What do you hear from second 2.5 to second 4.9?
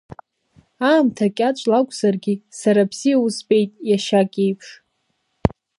сара бзиа узбеит, иашьак еиԥш.